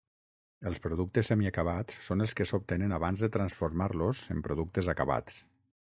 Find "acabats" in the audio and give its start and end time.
4.97-5.43